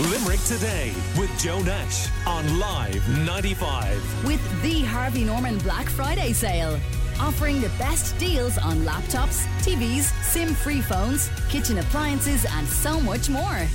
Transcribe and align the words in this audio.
Limerick 0.00 0.40
Today 0.44 0.94
with 1.18 1.30
Joe 1.38 1.60
Nash 1.60 2.08
on 2.26 2.58
Live 2.58 3.06
95. 3.26 4.24
With 4.24 4.62
the 4.62 4.80
Harvey 4.80 5.24
Norman 5.24 5.58
Black 5.58 5.90
Friday 5.90 6.32
sale. 6.32 6.80
Offering 7.20 7.60
the 7.60 7.68
best 7.70 8.16
deals 8.16 8.56
on 8.56 8.78
laptops, 8.78 9.44
TVs, 9.60 10.10
SIM 10.24 10.54
free 10.54 10.80
phones, 10.80 11.28
kitchen 11.50 11.76
appliances, 11.78 12.46
and 12.50 12.66
so 12.66 12.98
much 12.98 13.28
more. 13.28 13.66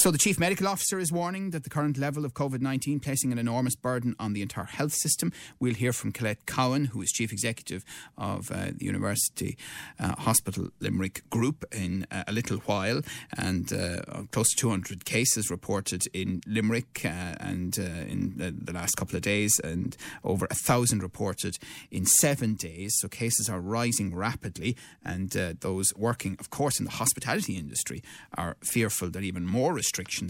So, 0.00 0.10
the 0.10 0.16
Chief 0.16 0.40
Medical 0.40 0.66
Officer 0.66 0.98
is 0.98 1.12
warning 1.12 1.50
that 1.50 1.64
the 1.64 1.68
current 1.68 1.98
level 1.98 2.24
of 2.24 2.32
COVID 2.32 2.62
19 2.62 3.00
placing 3.00 3.32
an 3.32 3.38
enormous 3.38 3.76
burden 3.76 4.16
on 4.18 4.32
the 4.32 4.40
entire 4.40 4.64
health 4.64 4.94
system. 4.94 5.30
We'll 5.58 5.74
hear 5.74 5.92
from 5.92 6.10
Colette 6.10 6.46
Cowan, 6.46 6.86
who 6.86 7.02
is 7.02 7.12
Chief 7.12 7.30
Executive 7.30 7.84
of 8.16 8.50
uh, 8.50 8.68
the 8.74 8.86
University 8.86 9.58
uh, 9.98 10.14
Hospital 10.16 10.70
Limerick 10.80 11.28
Group, 11.28 11.66
in 11.70 12.06
uh, 12.10 12.24
a 12.26 12.32
little 12.32 12.60
while. 12.60 13.02
And 13.36 13.70
uh, 13.74 14.22
close 14.30 14.48
to 14.54 14.56
200 14.56 15.04
cases 15.04 15.50
reported 15.50 16.04
in 16.14 16.40
Limerick 16.46 17.02
uh, 17.04 17.36
and 17.38 17.78
uh, 17.78 17.82
in 17.82 18.38
the, 18.38 18.52
the, 18.52 18.72
last 18.72 18.96
couple 18.96 19.16
of 19.16 19.22
days, 19.22 19.60
and 19.62 19.98
over 20.24 20.46
a 20.50 20.54
thousand 20.54 21.02
reported 21.02 21.58
in 21.90 22.06
seven 22.06 22.54
days. 22.54 22.94
So, 23.00 23.08
cases 23.08 23.50
are 23.50 23.60
rising 23.60 24.14
rapidly. 24.14 24.78
And 25.04 25.28
those 25.60 25.92
working, 25.94 26.38
of 26.40 26.48
course, 26.48 26.78
in 26.78 26.86
the 26.86 26.92
hospitality 26.92 27.58
industry 27.58 28.02
are 28.38 28.56
fearful 28.62 29.10
that 29.10 29.22
even 29.24 29.44
more 29.44 29.74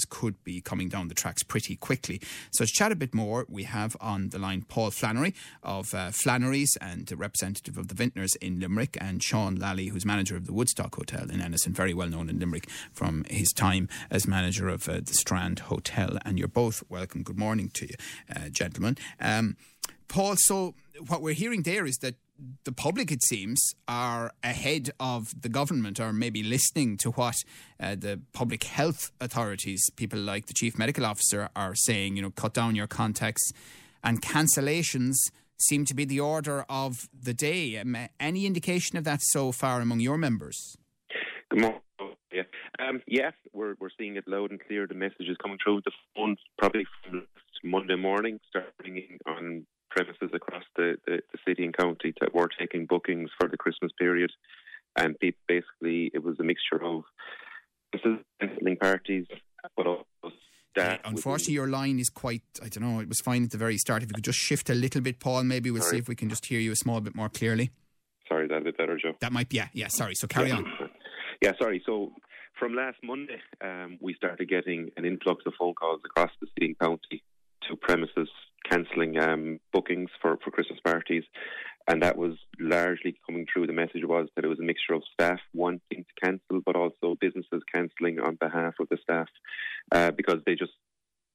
could 0.05 0.43
be 0.45 0.61
coming 0.61 0.89
down 0.89 1.09
the 1.09 1.15
tracks 1.15 1.43
pretty 1.43 1.77
quickly. 1.77 2.21
So 2.51 2.65
to 2.65 2.73
chat 2.73 2.93
a 2.93 2.97
bit 2.97 3.15
more, 3.15 3.47
we 3.49 3.65
have 3.65 3.97
on 4.01 4.31
the 4.31 4.39
line 4.39 4.65
Paul 4.69 4.91
Flannery 4.91 5.35
of 5.63 5.95
uh, 5.95 6.11
Flannery's 6.11 6.77
and 6.81 7.11
representative 7.17 7.77
of 7.77 7.89
the 7.89 7.95
Vintners 7.95 8.35
in 8.37 8.61
Limerick, 8.61 8.97
and 9.01 9.23
Sean 9.23 9.57
Lally, 9.57 9.89
who's 9.89 10.07
manager 10.07 10.37
of 10.37 10.47
the 10.47 10.53
Woodstock 10.53 10.95
Hotel 10.95 11.31
in 11.31 11.41
Ennis 11.41 11.67
and 11.67 11.77
very 11.77 11.95
well 11.95 12.09
known 12.09 12.29
in 12.29 12.39
Limerick 12.39 12.69
from 12.93 13.25
his 13.29 13.53
time 13.53 13.89
as 14.11 14.27
manager 14.27 14.69
of 14.69 14.89
uh, 14.89 15.01
the 15.05 15.15
Strand 15.15 15.61
Hotel. 15.61 16.19
And 16.25 16.39
you're 16.39 16.49
both 16.49 16.83
welcome. 16.89 17.23
Good 17.23 17.39
morning 17.39 17.71
to 17.75 17.87
you, 17.87 17.95
uh, 18.35 18.49
gentlemen. 18.49 18.97
Um, 19.21 19.57
Paul, 20.09 20.35
so 20.37 20.75
what 21.07 21.23
we're 21.23 21.35
hearing 21.35 21.63
there 21.63 21.87
is 21.87 21.99
that 21.99 22.17
the 22.65 22.73
public, 22.73 23.11
it 23.11 23.23
seems, 23.23 23.61
are 23.89 24.33
ahead 24.43 24.91
of 24.99 25.41
the 25.41 25.49
government 25.49 26.01
or 26.01 26.13
maybe 26.13 26.43
listening 26.43 26.97
to 26.99 27.11
what 27.13 27.37
uh, 27.79 27.95
the 27.95 28.21
public 28.33 28.65
health 28.65 29.11
authorities, 29.21 29.83
people 29.97 30.19
like 30.19 30.47
the 30.47 30.55
chief 30.55 30.79
medical 30.79 31.05
officer, 31.05 31.49
are 31.55 31.75
saying, 31.75 32.17
you 32.17 32.23
know, 32.23 32.31
cut 32.31 32.55
down 32.55 32.75
your 32.75 32.87
contacts 32.87 33.53
and 34.03 34.23
cancellations 34.23 35.17
seem 35.59 35.85
to 35.85 35.95
be 35.95 36.05
the 36.05 36.21
order 36.21 36.65
of 36.69 37.09
the 37.13 37.35
day. 37.35 37.77
Um, 37.79 37.97
any 38.19 38.47
indication 38.47 38.97
of 38.97 39.05
that 39.05 39.21
so 39.23 39.53
far 39.53 39.81
among 39.81 40.01
your 40.01 40.17
members? 40.17 40.77
Good 41.51 41.61
morning. 41.61 41.81
Yeah, 42.33 42.43
um, 42.79 43.03
yeah, 43.09 43.33
we're 43.53 43.75
we're 43.81 43.91
seeing 43.99 44.17
it 44.17 44.25
loud 44.29 44.53
and 44.53 44.61
clear. 44.61 44.87
The 44.87 44.95
message 44.95 45.29
is 45.29 45.37
coming 45.43 45.59
through 45.63 45.83
the 45.85 45.91
phone 46.15 46.37
probably 46.59 46.87
from 47.03 47.27
Monday 47.65 47.97
morning, 47.97 48.39
starting 48.49 49.19
on 49.27 49.67
premises 49.91 50.31
across 50.33 50.65
the, 50.77 50.97
the, 51.07 51.21
the, 51.33 51.39
city 51.47 51.65
and 51.65 51.77
county 51.77 52.15
that 52.21 52.35
were 52.35 52.49
taking 52.59 52.87
bookings 52.87 53.31
for 53.39 53.49
the 53.49 53.57
Christmas 53.57 53.93
period. 53.99 54.31
And 54.97 55.17
basically, 55.21 56.11
it 56.15 56.23
was 56.23 56.37
a 56.41 56.45
mixture 56.45 56.83
of 56.83 57.05
cancelling 58.41 58.77
parties, 58.77 59.27
but 59.77 59.87
also 59.87 60.05
that. 60.77 61.01
Unfortunately, 61.05 61.55
your 61.55 61.69
line 61.69 61.99
is 61.99 62.09
quite, 62.09 62.43
I 62.63 62.69
don't 62.69 62.83
know, 62.83 63.01
it 63.01 63.09
was 63.09 63.21
fine 63.21 63.45
at 63.45 63.51
the 63.51 63.59
very 63.59 63.79
start. 63.79 64.03
If 64.03 64.09
you 64.11 64.15
could 64.15 64.25
just 64.25 64.39
shift 64.39 64.71
a 64.71 64.75
little 64.75 65.01
bit, 65.01 65.21
Paul, 65.21 65.45
maybe 65.45 65.71
we'll 65.71 65.83
sorry. 65.83 65.97
see 65.97 65.99
if 65.99 66.09
we 66.09 66.17
can 66.17 66.29
just 66.29 66.47
hear 66.47 66.61
you 66.61 66.73
a 66.73 66.77
small 66.77 67.01
bit 67.01 67.15
more 67.15 67.29
clearly. 67.29 67.71
Sorry, 68.29 68.47
that 68.49 68.59
a 68.59 68.61
bit 68.61 68.79
better, 68.79 68.97
Joe. 68.97 69.15
That 69.21 69.33
might 69.33 69.49
be, 69.49 69.57
yeah, 69.57 69.69
yeah, 69.73 69.89
sorry. 69.89 70.15
So 70.15 70.27
carry 70.27 70.51
yeah. 70.51 70.57
on. 70.57 70.67
Yeah, 71.43 71.53
sorry. 71.61 71.83
So 71.85 72.13
from 72.59 72.75
last 72.75 72.99
Monday, 73.03 73.41
um, 73.61 73.99
we 74.01 74.15
started 74.15 74.49
getting 74.49 74.91
an 74.97 75.05
influx 75.05 75.43
of 75.47 75.55
phone 75.59 75.75
calls 75.75 76.01
across 76.05 76.31
the 76.41 76.47
city 76.55 76.67
and 76.67 76.79
county 76.79 77.23
to 77.69 77.77
premises 77.77 78.29
cancelling 78.69 79.19
um, 79.19 79.61
bookings 79.73 80.11
for, 80.21 80.39
for 80.43 80.51
Christmas 80.51 80.81
parties. 80.85 81.25
And 81.89 82.03
that 82.03 82.17
was 82.17 82.35
largely 82.59 83.17
coming 83.27 83.47
through. 83.53 83.67
The 83.67 83.73
message 83.73 84.05
was 84.05 84.29
that 84.37 84.45
it 84.45 84.49
was 84.49 84.61
a 84.61 84.65
mixture 84.65 84.95
of 84.95 85.03
staff 85.13 85.41
wanting 85.55 85.81
to 86.05 86.23
cancel, 86.23 86.61
but 86.65 86.77
also 86.77 87.17
businesses 87.21 87.63
cancelling 87.73 88.21
on 88.21 88.37
behalf 88.37 88.75
of 88.79 88.89
the 88.91 88.99
staff 89.03 89.29
uh, 89.91 90.11
because 90.13 90.41
they 90.47 90.55
just 90.55 90.73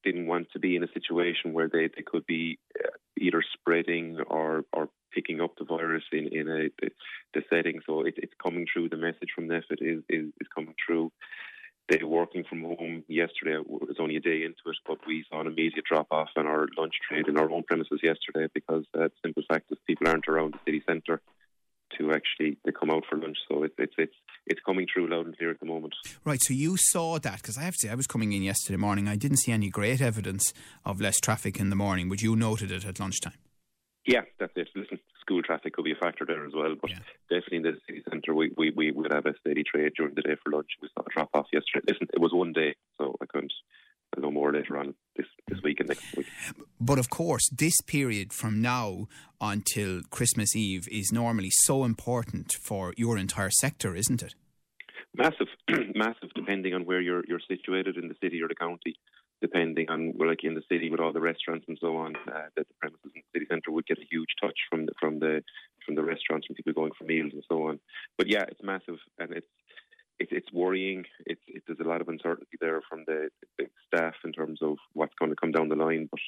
didn't 0.03 0.28
want 0.28 0.47
to 0.53 0.59
be 0.59 0.75
in 0.75 0.84
a 0.84 0.94
situation 0.94 1.52
where 1.52 1.68
they, 1.68 1.90
they 1.96 2.03
could 2.06 2.25
be 2.28 2.59
uh, 2.80 2.90
either 3.19 3.44
spreading 3.53 4.19
or, 4.28 4.63
or 4.72 4.88
picking 5.12 5.42
up 5.42 5.52
the 5.57 5.66
virus 5.66 6.03
in, 6.12 6.30
in 6.31 6.47
a, 6.47 6.69
the, 6.80 6.90
the 7.34 7.42
setting. 7.52 7.80
So 7.86 8.02
it, 8.02 8.13
it's 8.18 8.34
coming 8.42 8.68
through. 8.72 8.90
The 8.90 8.97
message 8.97 9.30
from 9.34 9.47
NPHET 9.47 9.81
is, 9.81 10.03
is, 10.09 10.28
is 10.40 10.47
coming 10.53 10.75
through 10.86 11.12
they 11.90 12.03
working 12.03 12.44
from 12.47 12.63
home 12.63 13.03
yesterday. 13.07 13.57
Was 13.68 13.97
only 14.00 14.16
a 14.16 14.19
day 14.19 14.44
into 14.44 14.62
it, 14.68 14.78
but 14.88 14.97
we 15.07 15.25
saw 15.29 15.41
an 15.41 15.47
immediate 15.47 15.85
drop 15.85 16.07
off 16.12 16.29
in 16.35 16.47
our 16.47 16.68
lunch 16.78 16.94
trade 17.07 17.28
in 17.28 17.38
our 17.38 17.50
own 17.50 17.63
premises 17.63 18.00
yesterday 18.01 18.47
because 18.53 18.85
uh, 18.94 19.03
the 19.03 19.12
simple 19.23 19.44
fact 19.47 19.72
is 19.72 19.78
people 19.85 20.07
aren't 20.07 20.28
around 20.28 20.53
the 20.53 20.59
city 20.66 20.84
centre 20.88 21.22
to 21.97 22.12
actually 22.12 22.57
to 22.66 22.72
come 22.72 22.90
out 22.90 23.03
for 23.09 23.18
lunch. 23.18 23.38
So 23.47 23.63
it's 23.63 23.75
it's 23.78 23.94
it's 23.97 24.16
it's 24.47 24.59
coming 24.66 24.88
through 24.91 25.09
loud 25.09 25.28
and 25.28 25.38
clear 25.38 25.51
at 25.51 25.59
the 25.59 25.66
moment. 25.66 25.94
Right. 26.24 26.41
So 26.41 26.53
you 26.53 26.75
saw 26.78 27.19
that 27.19 27.38
because 27.38 27.57
I 27.57 27.62
have 27.62 27.74
to 27.75 27.88
say 27.88 27.90
I 27.90 27.95
was 27.95 28.07
coming 28.07 28.34
in 28.34 28.41
yesterday 28.41 28.78
morning. 28.78 29.07
I 29.07 29.16
didn't 29.16 29.38
see 29.38 29.51
any 29.51 29.69
great 29.69 30.01
evidence 30.01 30.53
of 30.85 31.00
less 31.00 31.19
traffic 31.19 31.59
in 31.59 31.69
the 31.69 31.75
morning, 31.75 32.09
but 32.09 32.22
you 32.22 32.35
noted 32.35 32.72
it 32.72 32.85
at 32.85 33.00
lunchtime. 33.00 33.34
Yeah, 34.06 34.22
that's 34.40 34.53
it. 34.56 34.69
Listen, 36.06 36.14
school 36.14 36.14
traffic 36.14 36.18
could 36.18 36.28
be 36.28 36.36
a 36.36 36.36
factor 36.36 36.36
there 36.36 36.46
as 36.46 36.54
well, 36.54 36.76
but 36.82 36.92
yeah. 36.92 37.00
definitely 37.30 37.58
in 37.58 37.64
the 37.64 37.78
city 37.88 38.04
centre, 38.10 38.34
we, 38.34 38.52
we, 38.58 38.72
we 38.76 38.92
would 38.92 39.12
have 39.12 39.26
a 39.26 39.34
steady 39.40 39.64
trade 39.64 39.94
during 39.98 40.16
the 40.16 40.22
day 40.22 40.36
for 40.44 40.52
lunch. 40.52 40.70
We 40.82 40.90
saw 40.94 41.04
a 41.06 41.14
drop 41.14 41.30
off 41.34 41.48
yesterday. 41.52 41.86
Listen, 41.88 42.08
it 42.14 42.20
was 42.20 42.34
one 42.34 42.54
day, 42.54 42.76
so 42.98 43.16
I 43.22 43.26
couldn't. 43.26 43.54
I'll 44.16 44.24
know 44.24 44.32
more 44.32 44.54
later 44.54 44.78
on 44.78 44.94
this, 45.16 45.26
this 45.48 45.60
week 45.64 45.80
and 45.80 45.90
next 45.90 46.16
week. 46.16 46.28
But 46.80 47.00
of 47.00 47.10
course, 47.10 47.50
this 47.50 47.82
period 47.82 48.32
from 48.32 48.62
now 48.62 49.08
until 49.42 50.02
Christmas 50.10 50.56
Eve 50.56 50.88
is 50.92 51.12
normally 51.12 51.50
so 51.52 51.84
important 51.84 52.54
for 52.54 52.94
your 52.98 53.18
entire 53.18 53.50
sector, 53.50 53.96
isn't 53.96 54.24
it? 54.24 54.36
Massive, 55.18 55.48
massive, 55.96 56.30
depending 56.36 56.74
on 56.74 56.86
where 56.86 57.02
you're 57.02 57.24
you're 57.28 57.42
situated 57.48 57.98
in 57.98 58.08
the 58.08 58.16
city 58.22 58.42
or 58.42 58.48
the 58.48 58.56
county 58.56 58.96
depending 59.42 59.90
on 59.90 60.14
well, 60.16 60.30
like 60.30 60.44
in 60.44 60.56
the 60.56 60.64
city 60.72 60.90
with 60.90 61.00
all 61.00 61.14
the 61.14 61.20
restaurants 61.20 61.66
and 61.68 61.78
so 61.80 61.98
on, 61.98 62.16
uh, 62.28 62.48
that 62.56 62.68
the 62.68 62.74
premises 62.80 63.12
in 63.16 63.22
the 63.22 63.40
city 63.40 63.46
centre 63.50 63.72
would 63.72 63.86
get 63.86 63.98
a 64.00 64.08
huge 64.10 64.30
touch 64.42 64.58
from 64.70 64.86
the 64.86 64.94
from 65.00 65.20
the 65.20 65.44
from 65.85 65.96
the 65.96 66.03
restaurants 66.03 66.47
and 66.47 66.56
people 66.56 66.73
going 66.73 66.91
for 66.97 67.06
meals 67.06 67.31
and 67.34 67.44
so 67.50 67.68
on. 67.68 67.79
But 68.18 68.28
yeah, 68.28 68.44
it's 68.47 68.63
massive 68.63 68.97
and 69.19 69.31
it's 69.31 69.47
it's, 70.18 70.31
it's 70.31 70.53
worrying. 70.53 71.03
It's 71.25 71.41
it, 71.47 71.63
there's 71.68 71.79
a 71.79 71.88
lot 71.88 72.01
of 72.01 72.07
uncertainty 72.07 72.57
there 72.62 72.81
from 72.90 73.03
the, 73.06 73.29
the 73.57 73.66
staff 73.88 74.13
in 74.24 74.31
terms 74.31 74.59
of 74.62 74.78
what's 74.94 75.13
going 75.19 75.31
to 75.31 75.35
come 75.35 75.51
down 75.51 75.69
the 75.69 75.75
line. 75.75 76.07
But 76.09 76.19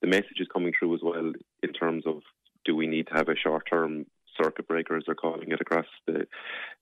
the 0.00 0.08
message 0.08 0.40
is 0.40 0.48
coming 0.52 0.72
through 0.78 0.94
as 0.94 1.00
well 1.02 1.32
in 1.62 1.72
terms 1.72 2.04
of 2.06 2.22
do 2.64 2.74
we 2.74 2.86
need 2.86 3.06
to 3.08 3.14
have 3.14 3.28
a 3.28 3.36
short 3.36 3.64
term 3.70 4.06
circuit 4.40 4.68
breaker, 4.68 4.96
as 4.96 5.04
they're 5.06 5.14
calling 5.14 5.50
it 5.50 5.60
across 5.60 5.86
the, 6.06 6.26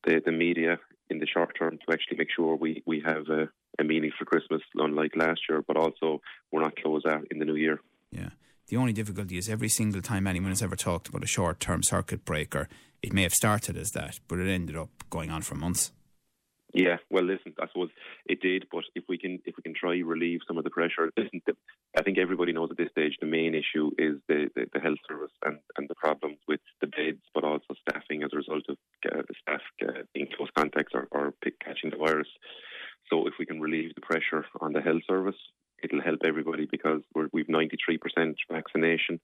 the, 0.05 0.21
the 0.25 0.33
media 0.33 0.78
in 1.11 1.19
the 1.19 1.27
short 1.27 1.55
term 1.59 1.78
to 1.78 1.93
actually 1.93 2.17
make 2.17 2.28
sure 2.34 2.56
we, 2.56 2.83
we 2.87 3.03
have 3.05 3.28
a, 3.28 3.49
a 3.78 3.84
meaning 3.84 4.11
for 4.19 4.25
Christmas, 4.25 4.62
unlike 4.77 5.12
last 5.15 5.43
year, 5.49 5.62
but 5.67 5.77
also 5.77 6.21
we're 6.50 6.62
not 6.62 6.77
closed 6.77 7.06
out 7.06 7.25
in 7.31 7.39
the 7.39 7.44
new 7.44 7.55
year. 7.55 7.78
Yeah. 8.11 8.31
The 8.69 8.74
only 8.84 8.93
difficulty 8.93 9.39
is 9.39 9.49
every 9.49 9.71
single 9.71 10.03
time 10.03 10.27
anyone 10.27 10.50
has 10.50 10.61
ever 10.61 10.77
talked 10.77 11.09
about 11.09 11.25
a 11.25 11.27
short 11.27 11.59
term 11.59 11.83
circuit 11.83 12.22
breaker, 12.27 12.69
it 13.03 13.15
may 13.15 13.22
have 13.22 13.33
started 13.33 13.78
as 13.78 13.93
that, 13.93 14.21
but 14.28 14.39
it 14.39 14.47
ended 14.47 14.77
up 14.77 14.91
going 15.09 15.31
on 15.31 15.41
for 15.41 15.55
months. 15.55 15.91
Yeah, 16.75 16.97
well, 17.09 17.25
listen, 17.25 17.55
I 17.59 17.67
suppose 17.69 17.89
it 18.27 18.43
did, 18.43 18.67
but 18.71 18.84
if 18.94 19.05
we 19.09 19.17
can 19.17 19.39
if 19.47 19.55
we 19.56 19.62
can 19.62 19.73
try 19.73 19.97
relieve 20.05 20.41
some 20.47 20.59
of 20.59 20.65
the 20.65 20.71
pressure, 20.71 21.11
listen, 21.17 21.41
I 21.97 22.03
think 22.03 22.19
everybody 22.19 22.53
knows 22.53 22.69
at 22.71 22.77
this 22.77 22.91
stage 22.91 23.17
the 23.23 23.27
main 23.27 23.55
issue 23.55 23.91
is 23.97 24.17
the, 24.28 24.50
the, 24.55 24.67
the 24.75 24.81
health 24.81 24.99
service 25.09 25.33
and, 25.47 25.56
and 25.78 25.89
the 25.89 25.94
problems 25.94 26.37
with 26.47 26.61
the 26.83 26.89
beds, 26.89 27.23
but 27.33 27.43
also 27.43 27.73
staffing 27.89 28.23
as 28.23 28.33
a 28.34 28.37
result 28.37 28.65
of 28.69 28.77
uh, 29.11 29.23
staff 29.41 29.62
uh, 29.81 30.03
being 30.12 30.28
close 30.37 30.50
contacts 30.55 30.93
or, 30.93 31.09
or 31.11 31.33
catching 31.65 31.89
the 31.89 31.97
virus. 31.97 32.28
So 33.09 33.27
if 33.28 33.34
we 33.39 33.47
can 33.47 33.62
relieve 33.62 33.94
the 33.94 34.03
pressure 34.03 34.44
on 34.61 34.75
the 34.75 34.82
health 34.82 35.03
service, 35.09 35.41
it'll 35.85 36.03
help 36.03 36.21
everybody 36.25 36.67
because 36.71 37.03
we're, 37.15 37.29
we've 37.33 37.47
93% 37.47 38.35
vaccination. 38.51 39.21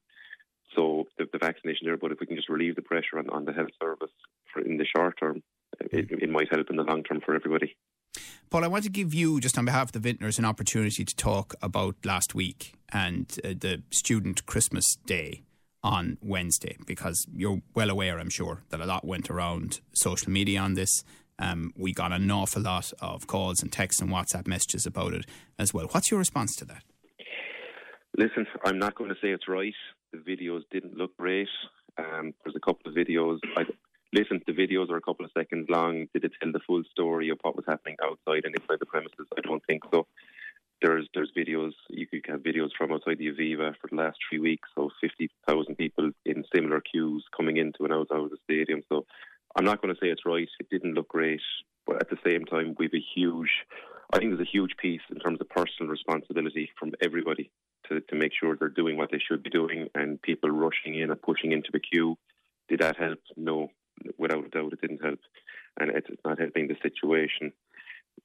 So 0.76 1.06
the, 1.18 1.26
the 1.32 1.38
vaccination 1.38 1.86
there, 1.86 1.96
but 1.96 2.12
if 2.12 2.20
we 2.20 2.26
can 2.26 2.36
just 2.36 2.48
relieve 2.48 2.76
the 2.76 2.82
pressure 2.82 3.18
on, 3.18 3.28
on 3.30 3.44
the 3.44 3.52
health 3.52 3.70
service 3.82 4.10
for 4.52 4.62
in 4.62 4.76
the 4.76 4.86
short 4.96 5.18
term, 5.18 5.42
it, 5.80 6.10
it 6.10 6.30
might 6.30 6.48
help 6.50 6.70
in 6.70 6.76
the 6.76 6.84
long 6.84 7.02
term 7.02 7.20
for 7.24 7.34
everybody. 7.34 7.76
Paul, 8.50 8.64
I 8.64 8.68
want 8.68 8.84
to 8.84 8.90
give 8.90 9.14
you, 9.14 9.40
just 9.40 9.56
on 9.56 9.64
behalf 9.64 9.88
of 9.88 9.92
the 9.92 10.00
vintners, 10.00 10.38
an 10.38 10.44
opportunity 10.44 11.04
to 11.04 11.16
talk 11.16 11.54
about 11.62 11.94
last 12.04 12.34
week 12.34 12.74
and 12.92 13.26
uh, 13.44 13.48
the 13.48 13.82
student 13.90 14.44
Christmas 14.46 14.84
day 15.06 15.42
on 15.82 16.18
Wednesday, 16.20 16.76
because 16.84 17.26
you're 17.32 17.62
well 17.74 17.90
aware, 17.90 18.18
I'm 18.18 18.28
sure, 18.28 18.62
that 18.70 18.80
a 18.80 18.86
lot 18.86 19.04
went 19.04 19.30
around 19.30 19.80
social 19.92 20.30
media 20.30 20.60
on 20.60 20.74
this. 20.74 21.04
Um, 21.40 21.72
we 21.76 21.92
got 21.92 22.12
an 22.12 22.30
awful 22.30 22.62
lot 22.62 22.92
of 23.00 23.26
calls 23.26 23.62
and 23.62 23.72
texts 23.72 24.00
and 24.02 24.10
WhatsApp 24.10 24.46
messages 24.46 24.86
about 24.86 25.14
it 25.14 25.24
as 25.58 25.72
well. 25.72 25.86
What's 25.90 26.10
your 26.10 26.18
response 26.18 26.54
to 26.56 26.64
that? 26.66 26.82
Listen, 28.16 28.46
I'm 28.64 28.78
not 28.78 28.94
going 28.94 29.10
to 29.10 29.16
say 29.16 29.30
it's 29.30 29.48
right. 29.48 29.74
The 30.12 30.18
videos 30.18 30.62
didn't 30.70 30.96
look 30.96 31.16
great. 31.16 31.48
Um, 31.96 32.34
there's 32.44 32.56
a 32.56 32.60
couple 32.60 32.90
of 32.90 32.94
videos. 32.94 33.38
I, 33.56 33.64
listen, 34.12 34.42
the 34.46 34.52
videos 34.52 34.90
are 34.90 34.96
a 34.96 35.00
couple 35.00 35.24
of 35.24 35.30
seconds 35.36 35.68
long. 35.70 36.06
Did 36.12 36.24
it 36.24 36.32
tell 36.40 36.52
the 36.52 36.60
full 36.66 36.82
story 36.90 37.30
of 37.30 37.38
what 37.42 37.56
was 37.56 37.64
happening 37.66 37.96
outside 38.02 38.44
and 38.44 38.54
inside 38.54 38.78
the 38.80 38.86
premises? 38.86 39.26
I 39.36 39.40
don't 39.40 39.64
think 39.66 39.82
so. 39.92 40.06
There's 40.82 41.08
there's 41.14 41.30
videos. 41.36 41.72
You 41.90 42.06
could 42.06 42.24
have 42.28 42.40
videos 42.40 42.70
from 42.76 42.92
outside 42.92 43.18
the 43.18 43.28
Aviva 43.28 43.74
for 43.80 43.88
the 43.90 43.96
last 43.96 44.18
three 44.28 44.38
weeks 44.38 44.68
not 66.56 66.68
the 66.68 66.76
situation. 66.82 67.52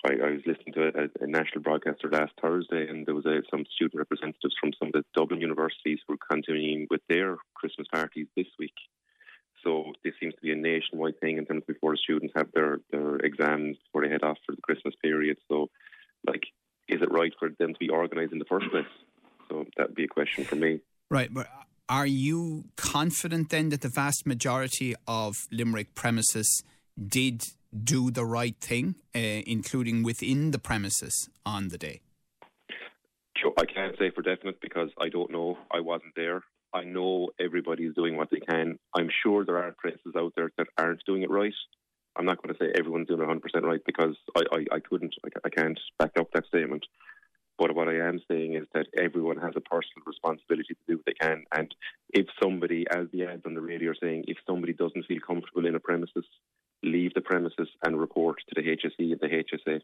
I, 0.06 0.14
I 0.14 0.32
was 0.32 0.42
listening 0.46 0.74
to 0.74 0.88
a, 0.88 1.24
a, 1.24 1.28
national 1.28 1.62
broadcaster 1.62 2.10
last 2.10 2.34
Thursday, 2.42 2.88
and 2.88 3.06
there 3.06 3.16
was 3.16 3.26
a, 3.26 3.42
some 3.50 3.66
student 3.74 3.98
representatives 3.98 4.56
from 4.60 4.72
some 4.78 4.90
of 4.90 4.94
the 4.94 5.04
Dublin 5.16 5.42
universities 5.42 6.00
who 6.06 6.14
were 6.14 6.20
continuing 6.30 6.88
with 6.90 7.02
their 7.08 7.38
Christmas 7.54 7.88
parties 7.92 8.28
this 8.36 8.48
week. 8.60 8.74
So 9.64 9.94
this 10.04 10.14
seems 10.20 10.36
to 10.36 10.42
be 10.42 10.52
a 10.52 10.56
nationwide 10.56 11.20
thing 11.20 11.38
in 11.38 11.46
terms 11.46 11.64
of 11.64 11.68
before 11.68 11.94
the 11.94 11.98
students 11.98 12.34
have 12.36 12.52
their, 12.54 12.80
their 12.92 13.16
exams 13.18 13.78
before 13.86 14.06
they 14.06 14.12
head 14.12 14.24
off 14.24 14.38
for 14.46 14.54
the 14.54 14.62
Christmas 14.62 14.94
period. 15.02 15.38
So, 15.48 15.70
like, 16.28 16.44
is 16.88 17.02
it 17.02 17.12
right 17.12 17.34
for 17.40 17.50
them 17.58 17.74
to 17.74 17.80
be 17.80 17.90
organised 17.90 18.32
in 18.32 18.40
the 18.40 18.46
first 18.46 18.70
place? 18.70 18.86
So 19.50 19.66
that'd 19.78 19.96
be 19.96 20.04
a 20.04 20.08
question 20.08 20.44
for 20.44 20.56
me. 20.56 20.82
Right, 21.10 21.34
but 21.34 21.48
are 21.90 22.06
you 22.06 22.66
confident 22.78 23.50
then 23.50 23.70
that 23.70 23.82
the 23.82 23.90
vast 23.90 24.26
majority 24.26 24.96
of 25.08 25.36
Limerick 25.52 25.96
premises 25.96 26.64
did 27.08 27.44
do 27.84 28.12
the 28.12 28.26
right 28.26 28.56
thing, 28.60 28.96
uh, 29.16 29.20
including 29.20 30.04
within 30.04 30.52
the 30.52 30.60
premises 30.60 31.30
on 31.46 31.70
the 31.70 31.78
day? 31.78 32.02
Sure, 33.38 33.54
I 33.60 33.66
can't 33.66 33.98
say 34.00 34.12
for 34.12 34.22
definite 34.22 34.62
because 34.62 34.90
I 35.00 35.10
don't 35.10 35.32
know. 35.32 35.58
I 35.72 35.82
wasn't 35.82 36.14
there. 36.16 36.44
I 36.74 36.84
know 36.84 37.30
everybody's 37.40 37.96
doing 37.96 38.18
what 38.18 38.30
they 38.32 38.40
can. 38.40 38.78
I'm 38.96 39.10
sure 39.24 39.46
there 39.46 39.58
are 39.58 39.76
places 39.82 40.14
out 40.18 40.34
there 40.36 40.52
that 40.58 40.68
aren't 40.78 41.06
doing 41.06 41.24
it 41.24 41.30
right. 41.30 41.54
I'm 42.18 42.26
not 42.26 42.42
going 42.42 42.56
to 42.56 42.60
say 42.60 42.72
everyone's 42.78 43.08
doing 43.08 43.22
it 43.22 43.28
100% 43.28 43.64
right 43.64 43.82
because 43.86 44.16
I, 44.36 44.42
I, 44.52 44.76
I 44.76 44.80
couldn't, 44.80 45.14
I, 45.26 45.30
I 45.46 45.50
can't 45.50 45.80
back 46.00 46.12
up 46.18 46.28
that 46.34 46.46
statement. 46.48 46.86
But 47.58 47.74
what 47.76 47.88
I 47.88 47.96
am 48.08 48.20
saying 48.30 48.56
is 48.56 48.68
that 48.74 48.88
everyone 48.98 49.38
has 49.38 49.54
a 49.56 49.62
personal 49.62 50.04
responsibility 50.06 50.74
to 50.74 50.80
do 50.88 50.98
what 50.98 51.06
they 51.06 51.14
can. 51.14 51.46
And 51.54 51.74
if 52.10 52.28
somebody, 52.42 52.86
as 52.92 53.08
the 53.14 53.24
ads 53.24 53.44
on 53.46 53.54
the 53.54 53.62
radio 53.62 53.92
are 53.92 53.96
saying, 54.02 54.26
if 54.28 54.38
somebody 54.46 54.74
doesn't 54.74 55.06
feel 55.06 55.20
comfortable 55.26 55.66
in 55.66 55.76
a 55.76 55.80
premises, 55.80 56.26
leave 56.86 57.14
the 57.14 57.22
premises 57.22 57.68
and 57.84 58.00
report 58.00 58.42
to 58.50 58.62
the 58.62 58.68
HSE 58.68 59.12
and 59.12 59.20
the 59.20 59.28
HSA. 59.28 59.82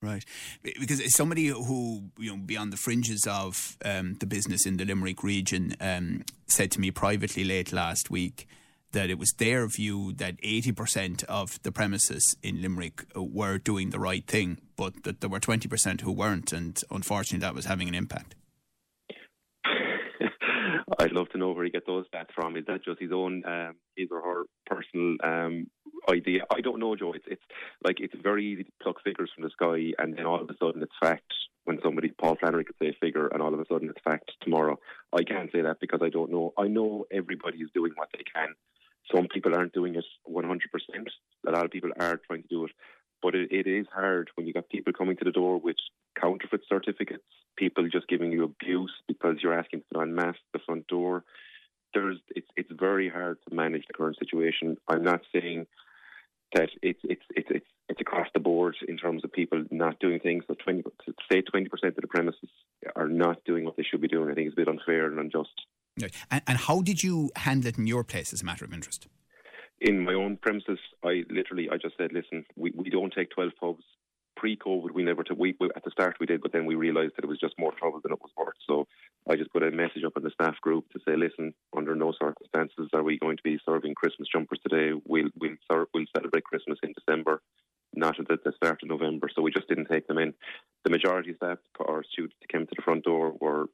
Right, 0.00 0.24
because 0.62 1.12
somebody 1.14 1.48
who 1.48 2.04
you 2.18 2.30
know 2.30 2.36
beyond 2.36 2.72
the 2.72 2.76
fringes 2.76 3.26
of 3.28 3.76
um, 3.84 4.14
the 4.20 4.26
business 4.26 4.64
in 4.64 4.76
the 4.76 4.84
Limerick 4.84 5.24
region 5.24 5.74
um, 5.80 6.24
said 6.46 6.70
to 6.72 6.80
me 6.80 6.92
privately 6.92 7.42
late 7.42 7.72
last 7.72 8.08
week 8.08 8.46
that 8.92 9.10
it 9.10 9.18
was 9.18 9.32
their 9.38 9.66
view 9.66 10.12
that 10.12 10.36
eighty 10.44 10.70
percent 10.70 11.24
of 11.24 11.60
the 11.64 11.72
premises 11.72 12.36
in 12.44 12.62
Limerick 12.62 13.06
were 13.16 13.58
doing 13.58 13.90
the 13.90 13.98
right 13.98 14.24
thing, 14.24 14.58
but 14.76 15.02
that 15.02 15.20
there 15.20 15.30
were 15.30 15.40
twenty 15.40 15.66
percent 15.66 16.02
who 16.02 16.12
weren't, 16.12 16.52
and 16.52 16.80
unfortunately 16.92 17.44
that 17.44 17.56
was 17.56 17.64
having 17.64 17.88
an 17.88 17.94
impact. 17.96 18.36
I'd 21.00 21.12
love 21.12 21.28
to 21.30 21.38
know 21.38 21.52
where 21.52 21.64
he 21.64 21.70
get 21.70 21.86
those 21.86 22.06
stats 22.12 22.32
from. 22.34 22.56
Is 22.56 22.64
that 22.66 22.84
just 22.84 23.00
his 23.00 23.12
own, 23.12 23.42
um, 23.46 23.76
his 23.96 24.08
or 24.10 24.20
her 24.20 24.42
personal 24.66 25.16
um, 25.22 25.68
idea? 26.10 26.40
I 26.52 26.60
don't 26.60 26.80
know, 26.80 26.96
Joe. 26.96 27.12
It's 27.12 27.24
it's 27.28 27.42
like 27.84 28.00
it's 28.00 28.14
very 28.20 28.44
easy 28.44 28.64
to 28.64 28.72
pluck 28.82 28.96
figures 29.04 29.30
from 29.34 29.44
the 29.44 29.50
sky, 29.50 29.92
and 29.98 30.16
then 30.16 30.26
all 30.26 30.40
of 30.40 30.50
a 30.50 30.56
sudden 30.60 30.82
it's 30.82 30.92
fact. 31.00 31.32
When 31.64 31.78
somebody, 31.84 32.08
Paul 32.08 32.36
Flannery, 32.40 32.64
could 32.64 32.76
say 32.80 32.88
a 32.88 32.94
figure, 32.98 33.28
and 33.28 33.42
all 33.42 33.52
of 33.52 33.60
a 33.60 33.66
sudden 33.70 33.90
it's 33.90 34.02
fact 34.02 34.32
tomorrow. 34.40 34.78
I 35.12 35.22
can't 35.22 35.52
say 35.52 35.60
that 35.60 35.80
because 35.80 36.00
I 36.02 36.08
don't 36.08 36.32
know. 36.32 36.54
I 36.58 36.66
know 36.66 37.04
everybody 37.12 37.58
is 37.58 37.68
doing 37.74 37.92
what 37.94 38.08
they 38.12 38.24
can. 38.34 38.54
Some 39.14 39.28
people 39.32 39.54
aren't 39.54 39.74
doing 39.74 39.94
it 39.94 40.04
100%. 40.28 40.48
A 41.46 41.50
lot 41.50 41.64
of 41.64 41.70
people 41.70 41.90
are 42.00 42.20
trying 42.26 42.42
to 42.42 42.48
do 42.48 42.64
it. 42.64 42.72
But 43.22 43.34
it, 43.34 43.52
it 43.52 43.66
is 43.66 43.86
hard 43.92 44.30
when 44.34 44.46
you 44.46 44.52
got 44.52 44.68
people 44.68 44.92
coming 44.92 45.16
to 45.16 45.24
the 45.24 45.30
door 45.30 45.58
with 45.58 45.76
counterfeit 46.20 46.62
certificates, 46.68 47.24
people 47.56 47.88
just 47.88 48.08
giving 48.08 48.32
you 48.32 48.44
abuse 48.44 48.92
because 49.06 49.36
you're 49.42 49.58
asking 49.58 49.80
to 49.80 49.86
put 49.92 50.00
on 50.00 50.14
masks 50.14 50.40
at 50.54 50.60
the 50.60 50.64
front 50.64 50.86
door. 50.86 51.24
There's 51.94 52.18
it's 52.34 52.46
it's 52.56 52.70
very 52.72 53.08
hard 53.08 53.38
to 53.48 53.54
manage 53.54 53.84
the 53.86 53.94
current 53.94 54.16
situation. 54.18 54.76
I'm 54.88 55.02
not 55.02 55.20
saying 55.32 55.66
that 56.54 56.70
it's 56.82 57.00
it's 57.04 57.24
it's 57.30 57.48
it's, 57.50 57.66
it's 57.88 58.00
across 58.00 58.28
the 58.34 58.40
board 58.40 58.76
in 58.86 58.98
terms 58.98 59.24
of 59.24 59.32
people 59.32 59.64
not 59.70 59.98
doing 59.98 60.20
things. 60.20 60.44
So 60.46 60.54
twenty 60.62 60.82
say 61.30 61.40
twenty 61.40 61.68
percent 61.68 61.96
of 61.96 62.02
the 62.02 62.08
premises 62.08 62.50
are 62.94 63.08
not 63.08 63.42
doing 63.44 63.64
what 63.64 63.76
they 63.76 63.84
should 63.84 64.02
be 64.02 64.08
doing. 64.08 64.30
I 64.30 64.34
think 64.34 64.48
it's 64.48 64.54
a 64.54 64.64
bit 64.64 64.68
unfair 64.68 65.06
and 65.06 65.18
unjust. 65.18 65.62
And, 66.30 66.42
and 66.46 66.58
how 66.58 66.82
did 66.82 67.02
you 67.02 67.30
handle 67.34 67.68
it 67.68 67.78
in 67.78 67.86
your 67.86 68.04
place 68.04 68.32
as 68.32 68.42
a 68.42 68.44
matter 68.44 68.64
of 68.64 68.72
interest? 68.72 69.08
in 69.80 70.04
my 70.04 70.14
own 70.14 70.36
premises, 70.36 70.78
I 71.04 71.24
literally 71.30 71.68
I 71.70 71.76
just 71.76 71.96
said, 71.96 72.12
listen, 72.12 72.44
we, 72.56 72.72
we 72.74 72.90
don't 72.90 73.12
take 73.12 73.30
twelve 73.30 73.52
pubs. 73.60 73.84
Pre-COVID, 74.38 74.92
we 74.94 75.02
never 75.02 75.24
took. 75.24 75.38
We, 75.38 75.56
we, 75.58 75.68
at 75.74 75.84
the 75.84 75.90
start 75.90 76.16
we 76.20 76.26
did, 76.26 76.40
but 76.40 76.52
then 76.52 76.64
we 76.64 76.76
realised 76.76 77.14
that 77.16 77.24
it 77.24 77.28
was 77.28 77.40
just 77.40 77.58
more 77.58 77.72
trouble 77.72 78.00
than 78.02 78.12
it 78.12 78.20
was 78.20 78.30
worth. 78.36 78.54
So 78.68 78.86
I 79.28 79.34
just 79.34 79.52
put 79.52 79.64
a 79.64 79.70
message 79.70 80.04
up 80.06 80.16
in 80.16 80.22
the 80.22 80.30
staff 80.30 80.54
group 80.60 80.84
to 80.92 81.00
say, 81.00 81.16
listen, 81.16 81.52
under 81.76 81.94
no 81.96 82.12
circumstances 82.12 82.88
are 82.94 83.02
we 83.02 83.18
going 83.18 83.36
to 83.36 83.42
be 83.42 83.58
serving 83.66 83.94
Christmas 83.94 84.28
jumpers 84.32 84.60
today. 84.62 84.98
We'll 85.04 85.30
we'll, 85.40 85.56
serve, 85.70 85.88
we'll 85.92 86.06
celebrate 86.16 86.44
Christmas 86.44 86.78
in 86.84 86.94
December, 86.98 87.42
not 87.94 88.20
at 88.20 88.28
the 88.28 88.52
start 88.56 88.78
of 88.82 88.88
November. 88.88 89.28
So 89.34 89.42
we 89.42 89.50
just 89.50 89.68
didn't 89.68 89.88
take 89.90 90.06
them 90.06 90.18
in. 90.18 90.34
The 90.84 90.90
majority 90.90 91.30
of 91.30 91.36
staff 91.36 91.58
or 91.80 92.04
students 92.12 92.36
came 92.50 92.64
to 92.66 92.74
the 92.76 92.82
front 92.82 93.04
door 93.04 93.34
were 93.40 93.66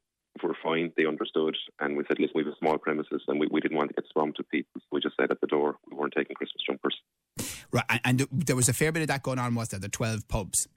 were 0.42 0.56
fine. 0.62 0.92
They 0.96 1.06
understood, 1.06 1.56
and 1.78 1.96
we 1.96 2.04
said, 2.08 2.18
listen, 2.18 2.32
we 2.34 2.44
have 2.44 2.54
small 2.58 2.78
premises, 2.78 3.22
and 3.28 3.38
we, 3.38 3.46
we 3.50 3.60
didn't 3.60 3.76
want 3.76 3.90
to 3.90 3.94
get 3.94 4.10
swamped 4.12 4.38
with 4.38 4.48
people. 4.48 4.80
So 4.80 4.88
we 4.92 5.00
just 5.00 5.16
said 5.20 5.30
at 5.30 5.40
the 5.40 5.46
door 5.46 5.76
we 5.88 5.96
weren't 5.96 6.14
taking 6.16 6.34
Christmas 6.34 6.64
jumpers. 6.66 6.96
Right, 7.70 7.84
and, 7.88 8.00
and 8.04 8.28
there 8.32 8.56
was 8.56 8.68
a 8.68 8.72
fair 8.72 8.92
bit 8.92 9.02
of 9.02 9.08
that 9.08 9.22
going 9.22 9.38
on, 9.38 9.54
was 9.54 9.68
there? 9.68 9.80
The 9.80 9.88
twelve 9.88 10.26
pubs. 10.28 10.68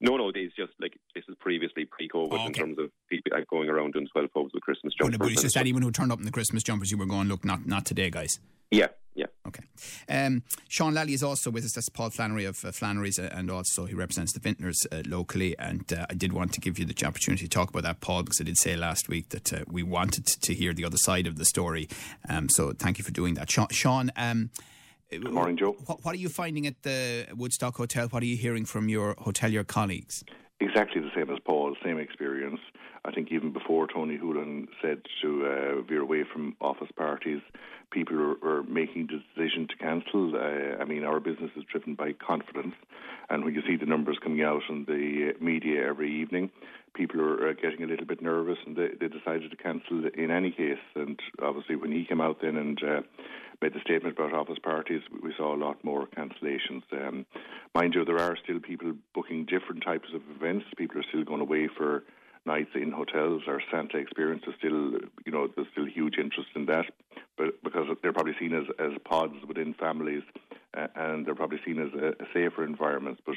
No, 0.00 0.16
no, 0.16 0.32
these 0.32 0.50
just 0.56 0.72
like 0.80 0.98
this 1.14 1.24
is 1.28 1.36
previously 1.40 1.84
pre-COVID 1.84 2.28
oh, 2.30 2.34
okay. 2.34 2.46
in 2.46 2.52
terms 2.52 2.78
of 2.78 2.90
people 3.10 3.32
going 3.50 3.68
around 3.68 3.92
doing 3.92 4.08
twelve 4.10 4.32
pubs 4.32 4.52
with 4.54 4.62
Christmas 4.62 4.94
jumpers. 4.94 5.18
But, 5.18 5.24
but 5.24 5.32
it's 5.32 5.42
just 5.42 5.56
anyone 5.56 5.82
who 5.82 5.90
turned 5.90 6.10
up 6.10 6.18
in 6.18 6.24
the 6.24 6.30
Christmas 6.30 6.62
jumpers, 6.62 6.90
you 6.90 6.96
were 6.96 7.06
going, 7.06 7.28
look, 7.28 7.44
not 7.44 7.66
not 7.66 7.84
today, 7.84 8.10
guys. 8.10 8.40
Yeah, 8.70 8.86
yeah. 9.14 9.26
Okay. 9.46 9.64
Um, 10.08 10.44
Sean 10.68 10.94
Lally 10.94 11.12
is 11.12 11.24
also 11.24 11.50
with 11.50 11.64
us. 11.64 11.72
That's 11.72 11.88
Paul 11.88 12.10
Flannery 12.10 12.44
of 12.44 12.64
uh, 12.64 12.70
Flannery's, 12.70 13.18
uh, 13.18 13.28
and 13.32 13.50
also 13.50 13.84
he 13.84 13.94
represents 13.94 14.32
the 14.32 14.38
vintners 14.40 14.86
uh, 14.92 15.02
locally. 15.06 15.58
And 15.58 15.92
uh, 15.92 16.06
I 16.08 16.14
did 16.14 16.32
want 16.32 16.52
to 16.52 16.60
give 16.60 16.78
you 16.78 16.84
the 16.84 16.94
opportunity 17.04 17.44
to 17.44 17.50
talk 17.50 17.70
about 17.70 17.82
that, 17.82 18.00
Paul, 18.00 18.22
because 18.22 18.40
I 18.40 18.44
did 18.44 18.56
say 18.56 18.76
last 18.76 19.08
week 19.08 19.30
that 19.30 19.52
uh, 19.52 19.64
we 19.68 19.82
wanted 19.82 20.24
to 20.26 20.54
hear 20.54 20.72
the 20.72 20.84
other 20.84 20.98
side 20.98 21.26
of 21.26 21.36
the 21.36 21.44
story. 21.44 21.88
Um, 22.28 22.48
so 22.48 22.72
thank 22.72 22.96
you 22.98 23.04
for 23.04 23.10
doing 23.10 23.34
that, 23.34 23.50
Sean. 23.50 23.68
Sean 23.70 24.12
um, 24.16 24.50
Good 25.10 25.32
morning, 25.32 25.56
Joe. 25.56 25.72
What, 25.86 26.04
what, 26.04 26.14
are 26.14 26.18
you 26.18 26.28
finding 26.28 26.68
at 26.68 26.82
the 26.82 27.26
Woodstock 27.36 27.76
Hotel? 27.76 28.06
What 28.08 28.22
are 28.22 28.26
you 28.26 28.36
hearing 28.36 28.64
from 28.64 28.88
your 28.88 29.16
hotelier 29.16 29.66
colleagues? 29.66 30.22
Exactly 30.60 31.00
the 31.00 31.10
same 31.16 31.28
as 31.30 31.38
Paul, 31.44 31.74
same 31.84 31.98
experience. 31.98 32.60
I 33.04 33.10
think 33.10 33.32
even 33.32 33.52
before 33.52 33.88
Tony 33.88 34.18
Holohan 34.18 34.68
said 34.80 35.02
to 35.22 35.46
uh, 35.46 35.82
veer 35.82 36.02
away 36.02 36.24
from 36.32 36.54
office 36.60 36.90
parties, 36.96 37.40
people 37.90 38.20
are, 38.20 38.48
are 38.48 38.62
making 38.64 39.08
the 39.08 39.20
decision 39.34 39.66
to 39.68 39.76
cancel. 39.76 40.36
Uh, 40.36 40.80
I 40.80 40.84
mean, 40.84 41.02
our 41.02 41.18
business 41.18 41.50
is 41.56 41.64
driven 41.64 41.94
by 41.94 42.12
confidence, 42.12 42.74
and 43.30 43.44
when 43.44 43.54
you 43.54 43.62
see 43.66 43.76
the 43.76 43.86
numbers 43.86 44.18
coming 44.22 44.42
out 44.42 44.62
in 44.68 44.84
the 44.84 45.32
media 45.40 45.88
every 45.88 46.12
evening, 46.12 46.50
people 46.94 47.20
are 47.20 47.48
uh, 47.48 47.52
getting 47.54 47.82
a 47.82 47.86
little 47.86 48.06
bit 48.06 48.22
nervous, 48.22 48.58
and 48.64 48.76
they, 48.76 48.90
they 49.00 49.08
decided 49.08 49.50
to 49.50 49.56
cancel 49.56 50.04
in 50.14 50.30
any 50.30 50.50
case. 50.50 50.78
And 50.94 51.18
obviously, 51.42 51.76
when 51.76 51.90
he 51.90 52.04
came 52.04 52.20
out 52.20 52.42
then 52.42 52.56
and 52.56 52.80
uh, 52.82 53.00
made 53.62 53.74
the 53.74 53.80
statement 53.80 54.16
about 54.18 54.32
office 54.32 54.58
parties, 54.62 55.02
we 55.22 55.34
saw 55.36 55.54
a 55.54 55.56
lot 55.56 55.82
more 55.84 56.06
cancellations. 56.06 56.82
Um, 56.92 57.26
mind 57.74 57.94
you, 57.94 58.04
there 58.04 58.18
are 58.18 58.36
still 58.42 58.60
people 58.60 58.92
booking 59.14 59.44
different 59.44 59.84
types 59.84 60.08
of 60.14 60.22
events. 60.34 60.66
People 60.76 60.98
are 61.00 61.04
still 61.08 61.24
going 61.24 61.40
away 61.40 61.68
for 61.68 62.04
nights 62.46 62.70
in 62.74 62.90
hotels 62.90 63.42
or 63.46 63.62
Santa 63.70 63.98
experience 63.98 64.42
is 64.46 64.54
still, 64.58 64.92
you 65.26 65.32
know, 65.32 65.48
there's 65.54 65.68
still 65.72 65.86
huge 65.86 66.16
interest 66.18 66.48
in 66.54 66.66
that, 66.66 66.86
but 67.36 67.62
because 67.62 67.86
they're 68.02 68.12
probably 68.12 68.34
seen 68.38 68.54
as, 68.54 68.64
as 68.78 68.92
pods 69.04 69.34
within 69.46 69.74
families, 69.74 70.22
uh, 70.76 70.86
and 70.96 71.26
they're 71.26 71.34
probably 71.34 71.60
seen 71.64 71.78
as 71.78 71.92
a, 71.94 72.08
a 72.22 72.26
safer 72.32 72.64
environment. 72.64 73.20
But 73.26 73.36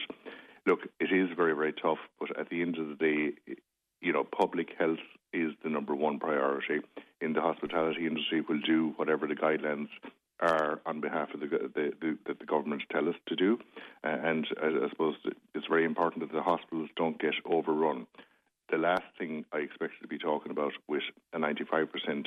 look, 0.65 0.79
it 0.99 1.11
is 1.11 1.29
very 1.35 1.53
very 1.53 1.73
tough. 1.73 1.97
But 2.19 2.37
at 2.39 2.49
the 2.49 2.61
end 2.61 2.77
of 2.77 2.87
the 2.87 2.95
day, 2.95 3.55
you 4.01 4.13
know, 4.13 4.23
public 4.23 4.69
health 4.77 4.99
is 5.33 5.51
the 5.63 5.69
number 5.69 5.95
one 5.95 6.19
priority. 6.19 6.79
In 7.23 7.33
the 7.33 7.41
hospitality 7.41 8.05
industry, 8.05 8.41
we'll 8.41 8.59
do 8.59 8.93
whatever 8.97 9.27
the 9.27 9.35
guidelines 9.35 9.87
are 10.39 10.81
on 10.85 10.99
behalf 10.99 11.33
of 11.33 11.39
the 11.39 11.47
the, 11.47 11.93
the, 12.01 12.33
the 12.33 12.45
government 12.45 12.83
tell 12.91 13.07
us 13.07 13.15
to 13.27 13.35
do. 13.35 13.59
Uh, 14.03 14.17
and 14.23 14.47
I, 14.61 14.67
I 14.67 14.89
suppose 14.89 15.15
it's 15.55 15.67
very 15.67 15.85
important 15.85 16.21
that 16.21 16.35
the 16.35 16.43
hospitals 16.43 16.89
don't 16.95 17.19
get 17.19 17.33
overrun 17.45 18.07
the 18.73 18.77
last 18.79 19.03
thing 19.19 19.45
I 19.53 19.57
expected 19.57 20.01
to 20.01 20.07
be 20.07 20.17
talking 20.17 20.51
about 20.51 20.73
with 20.87 21.03
a 21.31 21.37
95% 21.37 22.25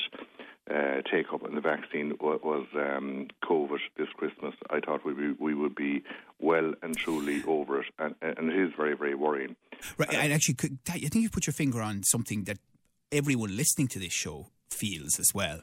uh, 0.71 1.03
take 1.11 1.33
up 1.33 1.43
on 1.43 1.55
the 1.55 1.61
vaccine 1.61 2.15
was, 2.21 2.41
was 2.43 2.67
um, 2.75 3.29
COVID 3.45 3.79
this 3.97 4.09
Christmas. 4.17 4.55
I 4.71 4.79
thought 4.81 5.05
we, 5.05 5.13
be, 5.15 5.35
we 5.41 5.55
would 5.55 5.75
be 5.75 6.05
well 6.39 6.73
and 6.83 6.97
truly 6.97 7.43
over 7.47 7.81
it, 7.81 7.87
and, 7.99 8.15
and 8.23 8.51
it 8.51 8.59
is 8.59 8.73
very, 8.77 8.97
very 8.97 9.15
worrying. 9.15 9.57
Right, 9.99 10.13
and 10.15 10.33
actually, 10.33 10.55
could, 10.55 10.79
I 10.89 10.99
think 10.99 11.17
you 11.17 11.31
put 11.31 11.47
your 11.47 11.55
finger 11.55 11.83
on 11.83 12.03
something 12.05 12.45
that 12.45 12.59
everyone 13.11 13.57
listening 13.57 13.89
to 13.89 13.99
this 13.99 14.13
show 14.13 14.47
feels 14.71 15.19
as 15.19 15.31
well. 15.35 15.61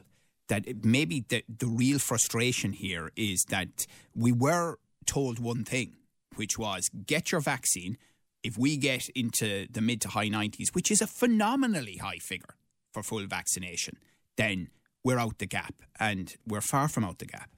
that 0.48 0.84
maybe 0.84 1.24
the, 1.28 1.42
the 1.48 1.66
real 1.66 1.98
frustration 1.98 2.72
here 2.72 3.10
is 3.16 3.44
that 3.48 3.86
we 4.14 4.30
were 4.30 4.78
told 5.06 5.38
one 5.38 5.64
thing, 5.64 5.96
which 6.36 6.58
was 6.58 6.90
get 7.06 7.32
your 7.32 7.40
vaccine. 7.40 7.96
If 8.42 8.58
we 8.58 8.76
get 8.76 9.08
into 9.14 9.66
the 9.70 9.80
mid 9.80 10.02
to 10.02 10.08
high 10.08 10.28
90s, 10.28 10.74
which 10.74 10.90
is 10.90 11.00
a 11.00 11.06
phenomenally 11.06 11.96
high 11.96 12.18
figure 12.18 12.56
for 12.92 13.02
full 13.02 13.26
vaccination, 13.26 13.96
then 14.36 14.68
we're 15.02 15.18
out 15.18 15.38
the 15.38 15.46
gap. 15.46 15.74
And 15.98 16.34
we're 16.46 16.60
far 16.60 16.88
from 16.88 17.04
out 17.04 17.18
the 17.18 17.26
gap. 17.26 17.50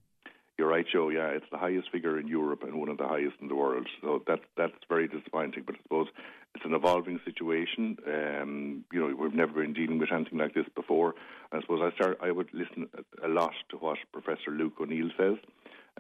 You're 0.59 0.69
right, 0.69 0.87
Joe. 0.91 1.11
Yeah, 1.11 1.29
it's 1.29 1.45
the 1.51 1.59
highest 1.59 1.91
figure 1.93 2.19
in 2.19 2.29
Europe 2.29 2.63
and 2.63 2.81
one 2.81 2.89
of 2.89 2.97
the 2.97 3.07
highest 3.07 3.37
in 3.43 3.49
the 3.49 3.55
world. 3.55 3.87
So 4.01 4.23
that's 4.27 4.45
that's 4.57 4.73
very 4.89 5.07
disappointing. 5.07 5.65
But 5.67 5.75
I 5.75 5.83
suppose 5.83 6.07
it's 6.55 6.65
an 6.65 6.73
evolving 6.73 7.21
situation. 7.27 7.99
Um, 8.07 8.85
you 8.91 9.01
know, 9.01 9.15
we've 9.15 9.35
never 9.35 9.53
been 9.53 9.75
dealing 9.75 9.99
with 9.99 10.11
anything 10.13 10.39
like 10.39 10.55
this 10.55 10.65
before. 10.75 11.15
I 11.53 11.61
suppose 11.61 11.81
I 11.83 11.95
start. 11.95 12.19
I 12.23 12.31
would 12.31 12.49
listen 12.55 12.89
a 13.23 13.29
lot 13.29 13.53
to 13.71 13.77
what 13.77 13.99
Professor 14.13 14.51
Luke 14.51 14.75
O'Neill 14.81 15.11
says, 15.19 15.37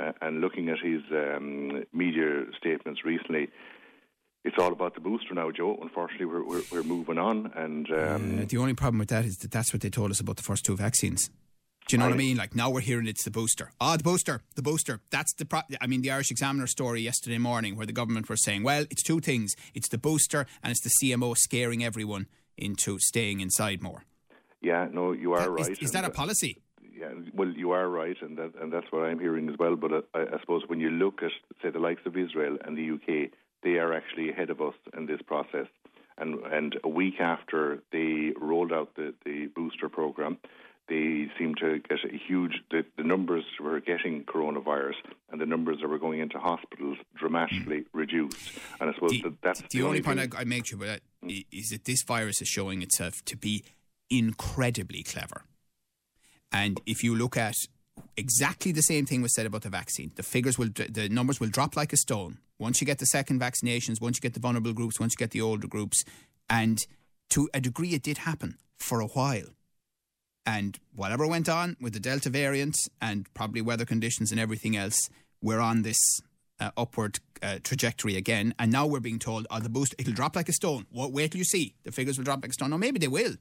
uh, 0.00 0.12
and 0.22 0.40
looking 0.40 0.70
at 0.70 0.78
his 0.78 1.02
um, 1.12 1.84
media 1.92 2.46
statements 2.58 3.04
recently. 3.04 3.48
It's 4.46 4.56
all 4.58 4.72
about 4.72 4.94
the 4.94 5.00
booster 5.00 5.34
now, 5.34 5.50
Joe. 5.50 5.76
Unfortunately, 5.82 6.26
we're 6.26 6.44
we're, 6.44 6.62
we're 6.72 6.82
moving 6.82 7.18
on, 7.18 7.52
and 7.54 7.90
um, 7.92 8.38
Uh, 8.40 8.44
the 8.48 8.56
only 8.56 8.74
problem 8.74 8.98
with 9.00 9.08
that 9.08 9.26
is 9.26 9.36
that 9.38 9.50
that's 9.50 9.72
what 9.74 9.82
they 9.82 9.90
told 9.90 10.10
us 10.10 10.20
about 10.20 10.36
the 10.36 10.42
first 10.42 10.64
two 10.64 10.76
vaccines. 10.76 11.30
Do 11.86 11.94
you 11.94 11.98
know 11.98 12.06
what 12.06 12.14
I 12.14 12.16
mean? 12.16 12.36
Like 12.36 12.56
now 12.56 12.68
we're 12.68 12.80
hearing 12.80 13.06
it's 13.06 13.22
the 13.22 13.30
booster. 13.30 13.70
Ah, 13.80 13.96
the 13.96 14.02
booster, 14.02 14.42
the 14.56 14.62
booster. 14.62 15.00
That's 15.10 15.32
the. 15.34 15.44
Pro- 15.44 15.60
I 15.80 15.86
mean, 15.86 16.02
the 16.02 16.10
Irish 16.10 16.32
Examiner 16.32 16.66
story 16.66 17.00
yesterday 17.00 17.38
morning, 17.38 17.76
where 17.76 17.86
the 17.86 17.92
government 17.92 18.28
were 18.28 18.36
saying, 18.36 18.64
"Well, 18.64 18.86
it's 18.90 19.04
two 19.04 19.20
things: 19.20 19.54
it's 19.72 19.88
the 19.88 19.98
booster 19.98 20.46
and 20.64 20.72
it's 20.72 20.80
the 20.80 20.90
CMO 20.90 21.36
scaring 21.36 21.84
everyone 21.84 22.26
into 22.56 22.98
staying 22.98 23.40
inside 23.40 23.82
more." 23.82 24.04
yeah, 24.60 24.88
no, 24.92 25.12
you 25.12 25.32
are 25.34 25.58
Is- 25.60 25.68
right. 25.68 25.82
is 25.82 25.92
that 25.92 26.04
a 26.04 26.08
uh, 26.08 26.10
policy? 26.10 26.60
Yeah, 26.98 27.12
well, 27.34 27.48
you 27.48 27.70
are 27.72 27.88
right, 27.88 28.16
and 28.20 28.36
that 28.38 28.52
and 28.60 28.72
that's 28.72 28.90
what 28.90 29.02
I'm 29.04 29.20
hearing 29.20 29.48
as 29.48 29.56
well. 29.58 29.76
But 29.76 29.92
uh, 29.92 30.00
I, 30.14 30.22
I 30.34 30.40
suppose 30.40 30.62
when 30.66 30.80
you 30.80 30.90
look 30.90 31.22
at 31.22 31.30
say 31.62 31.70
the 31.70 31.78
likes 31.78 32.02
of 32.06 32.16
Israel 32.16 32.56
and 32.64 32.76
the 32.76 32.90
UK, 32.96 33.30
they 33.62 33.76
are 33.78 33.92
actually 33.92 34.30
ahead 34.30 34.50
of 34.50 34.60
us 34.60 34.74
in 34.96 35.06
this 35.06 35.20
process. 35.22 35.66
And 36.18 36.36
and 36.46 36.78
a 36.82 36.88
week 36.88 37.20
after 37.20 37.82
they 37.92 38.32
rolled 38.40 38.72
out 38.72 38.96
the, 38.96 39.14
the 39.24 39.46
booster 39.54 39.88
program, 39.90 40.38
they 40.88 41.28
seem 41.38 41.54
to 41.56 41.78
get 41.88 41.98
a 42.04 42.16
huge 42.16 42.52
the, 42.70 42.84
the 42.96 43.02
numbers 43.02 43.44
were 43.60 43.80
getting 43.80 44.24
coronavirus 44.24 44.94
and 45.30 45.40
the 45.40 45.46
numbers 45.46 45.78
that 45.80 45.88
were 45.88 45.98
going 45.98 46.20
into 46.20 46.38
hospitals 46.38 46.98
dramatically 47.14 47.80
mm. 47.80 47.86
reduced. 47.92 48.58
And 48.80 48.90
I 48.90 48.94
suppose 48.94 49.10
The, 49.10 49.22
that 49.24 49.42
that's 49.42 49.62
the 49.72 49.82
only 49.82 50.02
point 50.02 50.20
thing- 50.20 50.32
I, 50.36 50.42
I 50.42 50.44
make 50.44 50.66
sure 50.66 50.78
that 50.80 51.00
mm. 51.24 51.32
i- 51.38 51.44
is 51.52 51.68
that 51.70 51.84
this 51.84 52.02
virus 52.02 52.40
is 52.40 52.48
showing 52.48 52.82
itself 52.82 53.14
to 53.26 53.36
be 53.36 53.64
incredibly 54.10 55.02
clever. 55.02 55.42
And 56.52 56.80
if 56.86 57.02
you 57.02 57.14
look 57.16 57.36
at 57.36 57.54
exactly 58.16 58.72
the 58.72 58.82
same 58.82 59.04
thing 59.06 59.22
was 59.22 59.34
said 59.34 59.46
about 59.46 59.62
the 59.62 59.68
vaccine, 59.70 60.12
the 60.14 60.22
figures 60.22 60.58
will, 60.58 60.68
the 60.88 61.08
numbers 61.08 61.40
will 61.40 61.48
drop 61.48 61.76
like 61.76 61.92
a 61.92 61.96
stone 61.96 62.38
once 62.58 62.80
you 62.80 62.86
get 62.86 62.98
the 62.98 63.06
second 63.06 63.40
vaccinations, 63.40 64.00
once 64.00 64.16
you 64.16 64.20
get 64.20 64.34
the 64.34 64.40
vulnerable 64.40 64.72
groups, 64.72 64.98
once 65.00 65.12
you 65.14 65.18
get 65.18 65.32
the 65.32 65.40
older 65.40 65.66
groups, 65.66 66.04
and 66.48 66.86
to 67.30 67.48
a 67.52 67.60
degree, 67.60 67.90
it 67.94 68.02
did 68.02 68.18
happen 68.18 68.56
for 68.78 69.00
a 69.00 69.06
while. 69.08 69.48
And 70.46 70.78
whatever 70.94 71.26
went 71.26 71.48
on 71.48 71.76
with 71.80 71.92
the 71.92 72.00
Delta 72.00 72.30
variant 72.30 72.76
and 73.00 73.26
probably 73.34 73.60
weather 73.60 73.84
conditions 73.84 74.30
and 74.30 74.38
everything 74.40 74.76
else, 74.76 75.10
we're 75.42 75.58
on 75.60 75.82
this 75.82 75.98
uh, 76.60 76.70
upward 76.76 77.18
uh, 77.42 77.58
trajectory 77.64 78.16
again. 78.16 78.54
And 78.58 78.70
now 78.70 78.86
we're 78.86 79.00
being 79.00 79.18
told, 79.18 79.46
oh, 79.50 79.58
the 79.60 79.68
boost, 79.68 79.94
it'll 79.98 80.12
drop 80.14 80.36
like 80.36 80.48
a 80.48 80.52
stone. 80.52 80.86
Wa- 80.92 81.08
Wait 81.08 81.32
till 81.32 81.38
you 81.38 81.44
see. 81.44 81.74
The 81.84 81.90
figures 81.92 82.16
will 82.16 82.24
drop 82.24 82.42
like 82.42 82.50
a 82.50 82.54
stone. 82.54 82.70
No, 82.70 82.78
maybe 82.78 82.98
they 83.00 83.08
will. 83.08 83.34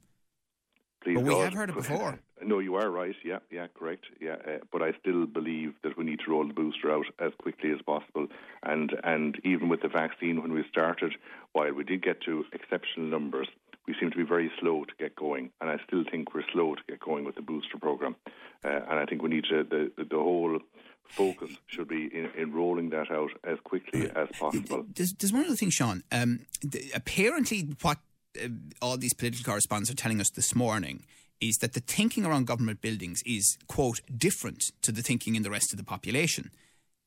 Please 1.03 1.15
But 1.15 1.23
we 1.23 1.29
God. 1.29 1.43
have 1.45 1.53
heard 1.53 1.69
it 1.69 1.75
before. 1.75 2.19
No, 2.43 2.59
you 2.59 2.75
are 2.75 2.91
right. 2.91 3.15
Yeah, 3.23 3.39
yeah, 3.49 3.67
correct. 3.73 4.05
Yeah, 4.19 4.33
uh, 4.45 4.57
but 4.69 4.81
I 4.81 4.91
still 4.99 5.25
believe 5.25 5.73
that 5.83 5.97
we 5.97 6.03
need 6.03 6.19
to 6.25 6.31
roll 6.31 6.45
the 6.45 6.53
booster 6.53 6.91
out 6.91 7.05
as 7.17 7.31
quickly 7.39 7.71
as 7.71 7.81
possible. 7.81 8.27
And 8.61 8.91
and 9.05 9.39
even 9.45 9.69
with 9.69 9.81
the 9.81 9.87
vaccine, 9.87 10.41
when 10.41 10.51
we 10.51 10.63
started, 10.69 11.13
while 11.53 11.71
we 11.73 11.85
did 11.85 12.03
get 12.03 12.21
to 12.23 12.43
exceptional 12.51 13.07
numbers, 13.07 13.47
we 13.87 13.95
seem 13.99 14.11
to 14.11 14.17
be 14.17 14.23
very 14.23 14.51
slow 14.59 14.85
to 14.85 14.91
get 14.97 15.15
going. 15.15 15.51
And 15.61 15.69
I 15.69 15.77
still 15.85 16.03
think 16.09 16.33
we're 16.33 16.43
slow 16.51 16.75
to 16.75 16.81
get 16.87 16.99
going 16.99 17.25
with 17.25 17.35
the 17.35 17.41
booster 17.41 17.77
program. 17.79 18.15
Uh, 18.63 18.69
and 18.89 18.99
I 18.99 19.05
think 19.05 19.21
we 19.21 19.29
need 19.29 19.45
to 19.49 19.63
the 19.63 19.91
the, 19.97 20.03
the 20.03 20.17
whole 20.17 20.59
focus 21.07 21.51
should 21.67 21.87
be 21.87 22.09
in, 22.13 22.29
in 22.37 22.51
rolling 22.51 22.89
that 22.89 23.11
out 23.11 23.29
as 23.43 23.59
quickly 23.63 24.09
as 24.15 24.27
possible. 24.39 24.85
There's, 24.95 25.13
there's 25.13 25.31
one 25.31 25.45
other 25.45 25.55
thing, 25.55 25.69
Sean. 25.69 26.03
Um, 26.11 26.47
th- 26.69 26.91
apparently, 26.95 27.69
what 27.81 27.99
uh, 28.43 28.47
all 28.81 28.97
these 28.97 29.13
political 29.13 29.43
correspondents 29.43 29.91
are 29.91 29.95
telling 29.95 30.19
us 30.19 30.29
this 30.31 30.55
morning 30.55 31.03
is 31.41 31.57
that 31.57 31.73
the 31.73 31.79
thinking 31.79 32.25
around 32.25 32.47
government 32.47 32.81
buildings 32.81 33.21
is, 33.25 33.57
quote, 33.67 34.01
different 34.17 34.63
to 34.81 34.91
the 34.91 35.01
thinking 35.01 35.35
in 35.35 35.43
the 35.43 35.51
rest 35.51 35.73
of 35.73 35.77
the 35.77 35.83
population. 35.83 36.49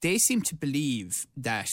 They 0.01 0.19
seem 0.19 0.43
to 0.43 0.55
believe 0.55 1.27
that 1.37 1.69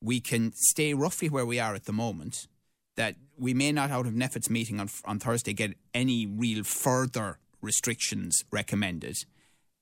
we 0.00 0.20
can 0.20 0.52
stay 0.54 0.94
roughly 0.94 1.28
where 1.28 1.46
we 1.46 1.60
are 1.60 1.74
at 1.74 1.84
the 1.84 1.92
moment, 1.92 2.48
that 2.96 3.16
we 3.38 3.54
may 3.54 3.72
not, 3.72 3.90
out 3.90 4.06
of 4.06 4.12
NPHET's 4.12 4.50
meeting 4.50 4.80
on, 4.80 4.88
on 5.04 5.18
Thursday, 5.18 5.52
get 5.52 5.74
any 5.94 6.26
real 6.26 6.64
further 6.64 7.38
restrictions 7.60 8.44
recommended, 8.50 9.16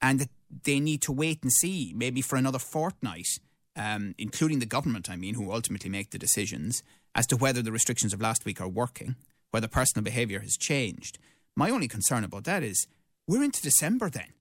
and 0.01 0.21
that 0.21 0.31
they 0.65 0.81
need 0.81 1.03
to 1.03 1.13
wait 1.13 1.43
and 1.43 1.53
see, 1.53 1.93
maybe 1.97 2.23
for 2.23 2.37
another 2.37 2.59
fortnight, 2.59 3.27
um, 3.77 4.15
including 4.19 4.59
the 4.59 4.67
government, 4.67 5.11
I 5.11 5.17
mean, 5.17 5.35
who 5.35 5.53
ultimately 5.53 5.91
make 5.91 6.11
the 6.11 6.19
decisions, 6.19 6.83
as 7.15 7.27
to 7.29 7.37
whether 7.37 7.63
the 7.63 7.73
restrictions 7.73 8.13
of 8.13 8.21
last 8.21 8.45
week 8.45 8.61
are 8.61 8.69
working, 8.69 9.17
whether 9.51 9.69
personal 9.69 10.05
behaviour 10.05 10.41
has 10.41 10.57
changed. 10.57 11.19
My 11.57 11.71
only 11.71 11.89
concern 11.89 12.25
about 12.25 12.45
that 12.45 12.63
is 12.63 12.87
we're 13.27 13.43
into 13.43 13.63
December 13.63 14.09
then. 14.11 14.33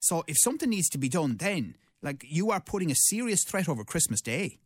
So 0.00 0.24
if 0.26 0.36
something 0.38 0.70
needs 0.70 0.88
to 0.90 0.98
be 0.98 1.08
done 1.08 1.36
then, 1.36 1.76
like 2.02 2.24
you 2.26 2.50
are 2.50 2.60
putting 2.60 2.90
a 2.90 2.94
serious 2.94 3.44
threat 3.44 3.68
over 3.68 3.84
Christmas 3.84 4.20
Day. 4.20 4.58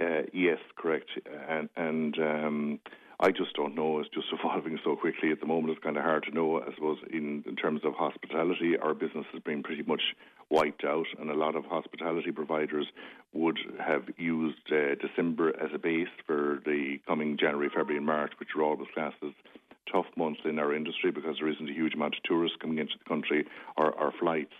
Uh, 0.00 0.22
yes, 0.32 0.58
correct. 0.82 1.10
And 1.48 1.68
and 1.76 2.18
um, 2.18 2.80
I 3.20 3.30
just 3.30 3.54
don't 3.54 3.76
know. 3.76 4.00
It's 4.00 4.10
just 4.10 4.26
evolving 4.32 4.78
so 4.84 4.96
quickly 4.96 5.30
at 5.30 5.40
the 5.40 5.46
moment. 5.46 5.72
It's 5.72 5.82
kind 5.82 5.96
of 5.96 6.02
hard 6.02 6.24
to 6.24 6.34
know. 6.34 6.60
I 6.60 6.74
suppose 6.74 6.98
in, 7.10 7.44
in 7.46 7.56
terms 7.56 7.82
of 7.84 7.94
hospitality, 7.94 8.76
our 8.76 8.94
business 8.94 9.26
has 9.32 9.42
been 9.42 9.62
pretty 9.62 9.84
much 9.84 10.02
wiped 10.50 10.84
out, 10.84 11.06
and 11.18 11.30
a 11.30 11.34
lot 11.34 11.54
of 11.54 11.64
hospitality 11.64 12.32
providers 12.32 12.86
would 13.32 13.58
have 13.78 14.02
used 14.18 14.70
uh, 14.70 14.96
December 15.00 15.48
as 15.58 15.70
a 15.74 15.78
base 15.78 16.12
for 16.26 16.60
the 16.66 16.98
coming 17.06 17.38
January, 17.38 17.68
February, 17.68 17.96
and 17.96 18.06
March, 18.06 18.32
which 18.38 18.50
are 18.56 18.62
always 18.62 18.88
classed 18.92 19.16
as 19.24 19.32
tough 19.90 20.06
months 20.16 20.40
in 20.44 20.58
our 20.58 20.74
industry 20.74 21.10
because 21.10 21.36
there 21.38 21.48
isn't 21.48 21.68
a 21.68 21.72
huge 21.72 21.94
amount 21.94 22.14
of 22.16 22.22
tourists 22.24 22.56
coming 22.60 22.78
into 22.78 22.94
the 22.98 23.08
country 23.08 23.46
or, 23.76 23.92
or 23.92 24.12
flights. 24.20 24.52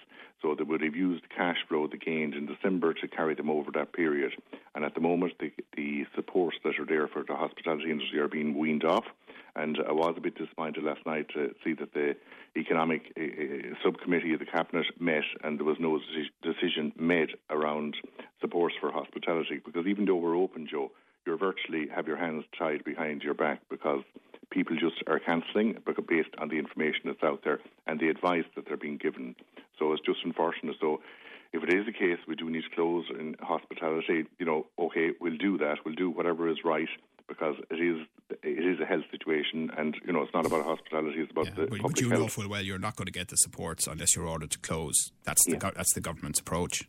So 0.42 0.56
they 0.56 0.64
would 0.64 0.82
have 0.82 0.96
used 0.96 1.22
cash 1.30 1.58
flow 1.68 1.86
they 1.86 1.98
gained 1.98 2.34
in 2.34 2.46
December 2.46 2.92
to 2.94 3.08
carry 3.08 3.34
them 3.34 3.48
over 3.48 3.70
that 3.72 3.92
period. 3.92 4.32
And 4.74 4.84
at 4.84 4.94
the 4.94 5.00
moment, 5.00 5.34
the, 5.38 5.52
the 5.76 6.04
supports 6.16 6.58
that 6.64 6.78
are 6.80 6.84
there 6.84 7.06
for 7.06 7.22
the 7.22 7.36
hospitality 7.36 7.90
industry 7.90 8.18
are 8.18 8.28
being 8.28 8.58
weaned 8.58 8.84
off. 8.84 9.04
And 9.54 9.78
I 9.86 9.92
was 9.92 10.14
a 10.16 10.20
bit 10.20 10.36
disappointed 10.36 10.82
last 10.82 11.06
night 11.06 11.28
to 11.34 11.54
see 11.62 11.74
that 11.74 11.92
the 11.94 12.16
economic 12.56 13.12
uh, 13.16 13.74
subcommittee 13.84 14.32
of 14.32 14.40
the 14.40 14.46
cabinet 14.46 14.86
met 14.98 15.22
and 15.44 15.58
there 15.58 15.66
was 15.66 15.76
no 15.78 16.00
decision 16.42 16.92
made 16.98 17.30
around 17.50 17.96
supports 18.40 18.74
for 18.80 18.90
hospitality. 18.90 19.60
Because 19.64 19.86
even 19.86 20.06
though 20.06 20.16
we're 20.16 20.36
open, 20.36 20.66
Joe, 20.68 20.90
you're 21.24 21.36
virtually 21.36 21.88
have 21.94 22.08
your 22.08 22.16
hands 22.16 22.44
tied 22.58 22.82
behind 22.82 23.22
your 23.22 23.34
back 23.34 23.60
because 23.70 24.02
people 24.50 24.76
just 24.76 25.02
are 25.06 25.18
cancelling 25.18 25.76
based 26.08 26.28
on 26.38 26.48
the 26.48 26.58
information 26.58 27.02
that's 27.04 27.22
out 27.22 27.42
there 27.44 27.60
and 27.86 28.00
the 28.00 28.08
advice 28.08 28.44
that 28.54 28.66
they're 28.66 28.76
being 28.76 28.98
given. 28.98 29.34
So 29.82 29.92
it's 29.92 30.02
just 30.06 30.20
unfortunate. 30.24 30.76
So 30.80 31.00
if 31.52 31.62
it 31.64 31.74
is 31.74 31.86
the 31.86 31.92
case 31.92 32.18
we 32.28 32.36
do 32.36 32.48
need 32.48 32.62
to 32.62 32.74
close 32.74 33.04
in 33.18 33.34
hospitality, 33.40 34.24
you 34.38 34.46
know, 34.46 34.66
okay, 34.78 35.08
we'll 35.20 35.36
do 35.36 35.58
that. 35.58 35.78
We'll 35.84 35.96
do 35.96 36.08
whatever 36.08 36.48
is 36.48 36.58
right 36.64 36.88
because 37.28 37.56
it 37.70 37.80
is 37.80 38.06
it 38.44 38.64
is 38.72 38.78
a 38.80 38.84
health 38.86 39.04
situation, 39.10 39.70
and 39.76 39.96
you 40.06 40.12
know, 40.12 40.22
it's 40.22 40.32
not 40.32 40.46
about 40.46 40.64
hospitality; 40.64 41.18
it's 41.20 41.32
about 41.32 41.46
Yeah, 41.46 41.50
the 41.56 41.62
but, 41.62 41.70
public 41.80 41.82
but 41.94 42.00
you 42.00 42.08
know 42.08 42.28
full 42.28 42.48
well 42.48 42.62
you're 42.62 42.78
not 42.78 42.94
going 42.96 43.06
to 43.06 43.12
get 43.12 43.28
the 43.28 43.36
supports 43.36 43.86
unless 43.88 44.14
you're 44.14 44.28
ordered 44.28 44.52
to 44.52 44.58
close. 44.60 44.94
That's 45.24 45.44
the 45.46 45.52
Yeah. 45.52 45.58
gov- 45.58 45.74
that's 45.74 45.92
the 45.94 46.00
government's 46.00 46.38
approach. 46.38 46.84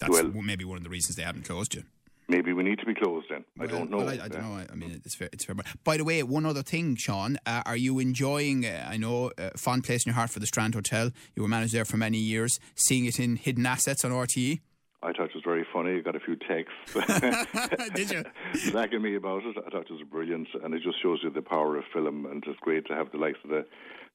That's 0.00 0.10
Well- 0.12 0.32
maybe 0.42 0.64
one 0.64 0.78
of 0.78 0.82
the 0.82 0.90
reasons 0.90 1.14
they 1.16 1.22
haven't 1.22 1.44
closed 1.44 1.74
you. 1.76 1.84
Maybe 2.32 2.54
we 2.54 2.62
need 2.62 2.78
to 2.78 2.86
be 2.86 2.94
closed 2.94 3.26
then. 3.28 3.44
I 3.60 3.66
don't 3.66 3.90
know. 3.90 3.98
Well, 3.98 4.08
I, 4.08 4.14
I 4.24 4.28
don't 4.28 4.42
know. 4.42 4.56
I, 4.56 4.66
I 4.72 4.74
mean, 4.74 5.02
it's 5.04 5.14
fair. 5.14 5.28
It's 5.34 5.44
fair. 5.44 5.54
By 5.84 5.98
the 5.98 6.04
way, 6.04 6.22
one 6.22 6.46
other 6.46 6.62
thing, 6.62 6.96
Sean, 6.96 7.36
uh, 7.44 7.62
are 7.66 7.76
you 7.76 7.98
enjoying? 7.98 8.64
Uh, 8.64 8.88
I 8.88 8.96
know 8.96 9.32
uh, 9.36 9.50
fond 9.58 9.84
place 9.84 10.06
in 10.06 10.10
your 10.10 10.14
heart 10.14 10.30
for 10.30 10.40
the 10.40 10.46
Strand 10.46 10.74
Hotel. 10.74 11.10
You 11.36 11.42
were 11.42 11.48
managed 11.48 11.74
there 11.74 11.84
for 11.84 11.98
many 11.98 12.16
years. 12.16 12.58
Seeing 12.74 13.04
it 13.04 13.20
in 13.20 13.36
hidden 13.36 13.66
assets 13.66 14.02
on? 14.02 14.12
RTE. 14.12 14.60
I 15.02 15.12
thought 15.12 15.30
it 15.30 15.34
was 15.34 15.44
very 15.44 15.66
funny. 15.72 15.96
I 15.96 16.00
got 16.00 16.14
a 16.14 16.20
few 16.20 16.36
texts 16.36 16.94
Did 17.94 18.10
you? 18.10 18.24
slagging 18.54 19.02
me 19.02 19.16
about 19.16 19.44
it. 19.44 19.56
I 19.58 19.70
thought 19.70 19.90
it 19.90 19.90
was 19.90 20.02
brilliant, 20.10 20.48
and 20.62 20.74
it 20.74 20.82
just 20.82 21.02
shows 21.02 21.20
you 21.22 21.30
the 21.30 21.42
power 21.42 21.76
of 21.76 21.84
film. 21.92 22.26
And 22.26 22.42
it's 22.46 22.60
great 22.60 22.86
to 22.86 22.94
have 22.94 23.10
the 23.10 23.18
likes 23.18 23.38
of 23.44 23.50
the 23.50 23.66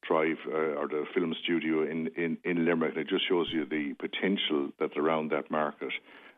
Drive 0.06 0.38
uh, 0.46 0.78
or 0.78 0.86
the 0.88 1.04
film 1.12 1.34
studio 1.42 1.82
in, 1.82 2.08
in, 2.16 2.38
in 2.44 2.64
Limerick. 2.64 2.92
And 2.96 3.00
it 3.02 3.08
just 3.08 3.28
shows 3.28 3.48
you 3.52 3.66
the 3.66 3.94
potential 3.98 4.70
that's 4.78 4.96
around 4.96 5.30
that 5.32 5.50
market. 5.50 5.92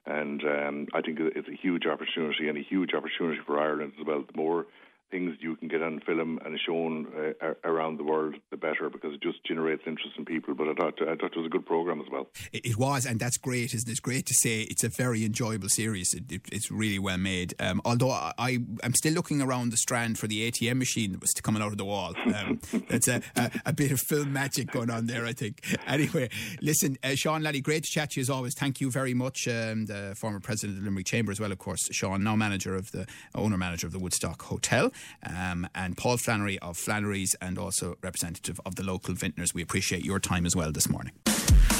And 0.06 0.42
um, 0.44 0.86
I 0.94 1.02
think 1.02 1.18
it's 1.20 1.48
a 1.48 1.54
huge 1.54 1.86
opportunity 1.86 2.48
and 2.48 2.56
a 2.56 2.62
huge 2.62 2.94
opportunity 2.94 3.38
for 3.46 3.60
Ireland 3.60 3.92
as 4.00 4.06
well. 4.06 4.22
The 4.22 4.36
more 4.36 4.66
things 5.10 5.36
you 5.40 5.56
can 5.56 5.68
get 5.68 5.82
on 5.82 6.00
film 6.00 6.38
and 6.44 6.58
shown 6.64 7.06
uh, 7.42 7.54
around 7.64 7.98
the 7.98 8.04
world, 8.04 8.36
the 8.50 8.56
better, 8.56 8.88
because 8.90 9.14
it 9.14 9.22
just 9.22 9.44
generates 9.44 9.82
interest 9.86 10.16
in 10.18 10.24
people. 10.24 10.54
But 10.54 10.68
I 10.68 10.74
thought 10.74 11.02
I 11.02 11.14
thought 11.14 11.32
it 11.32 11.36
was 11.36 11.46
a 11.46 11.50
good 11.50 11.66
program 11.66 12.00
as 12.00 12.06
well. 12.10 12.28
It, 12.52 12.66
it 12.66 12.76
was, 12.76 13.06
and 13.06 13.18
that's 13.18 13.36
great, 13.36 13.74
isn't 13.74 13.88
it? 13.88 13.92
It's 13.92 14.00
great 14.00 14.26
to 14.26 14.34
say 14.34 14.62
it's 14.62 14.84
a 14.84 14.88
very 14.88 15.24
enjoyable 15.24 15.68
series. 15.68 16.14
It, 16.14 16.30
it, 16.30 16.42
it's 16.52 16.70
really 16.70 16.98
well 16.98 17.18
made. 17.18 17.54
Um, 17.58 17.80
although 17.84 18.10
I, 18.10 18.32
I 18.38 18.58
am 18.82 18.94
still 18.94 19.12
looking 19.12 19.42
around 19.42 19.70
the 19.70 19.76
strand 19.76 20.18
for 20.18 20.26
the 20.26 20.50
ATM 20.50 20.76
machine 20.76 21.12
that 21.12 21.20
was 21.20 21.32
coming 21.42 21.62
out 21.62 21.72
of 21.72 21.78
the 21.78 21.84
wall. 21.84 22.14
Um, 22.30 22.60
that's 22.88 23.08
a, 23.08 23.20
a, 23.34 23.50
a, 23.66 23.72
bit 23.72 23.90
of 23.90 24.00
film 24.00 24.32
magic 24.32 24.70
going 24.70 24.88
on 24.88 25.06
there, 25.06 25.26
I 25.26 25.32
think. 25.32 25.64
Anyway, 25.86 26.28
listen, 26.62 26.96
uh, 27.02 27.16
Sean 27.16 27.42
Lally, 27.42 27.60
great 27.60 27.82
to 27.82 27.90
chat 27.90 28.10
to 28.10 28.20
you 28.20 28.22
as 28.22 28.30
always. 28.30 28.54
Thank 28.54 28.80
you 28.80 28.90
very 28.90 29.14
much. 29.14 29.48
Um, 29.48 29.86
the 29.86 30.14
former 30.16 30.38
president 30.38 30.78
of 30.78 30.84
the 30.84 30.88
Limerick 30.88 31.06
Chamber 31.06 31.32
as 31.32 31.40
well, 31.40 31.50
of 31.50 31.58
course. 31.58 31.88
Sean, 31.90 32.22
now 32.22 32.36
manager 32.36 32.76
of 32.76 32.92
the 32.92 33.06
owner 33.34 33.58
manager 33.58 33.86
of 33.86 33.92
the 33.92 33.98
Woodstock 33.98 34.42
Hotel 34.42 34.92
um, 35.26 35.68
and 35.74 35.96
Paul 35.96 36.16
Flannery 36.16 36.58
of 36.60 36.76
Flannery's 36.76 37.34
and 37.40 37.58
also 37.58 37.96
representative 38.02 38.60
of 38.64 38.76
the 38.76 38.82
local 38.82 39.14
vintners. 39.14 39.54
We 39.54 39.62
appreciate 39.62 40.04
your 40.04 40.20
time 40.20 40.46
as 40.46 40.56
well 40.56 40.72
this 40.72 40.88
morning. 40.88 41.12